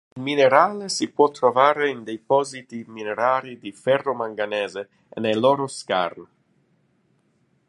Il 0.15 0.21
minerale 0.23 0.89
si 0.89 1.11
può 1.11 1.29
trovare 1.29 1.87
in 1.91 2.03
depositi 2.03 2.83
minerari 2.87 3.59
di 3.59 3.71
ferro-manganese 3.71 4.89
e 5.09 5.19
nei 5.19 5.35
loro 5.39 5.67
skarn. 5.67 6.27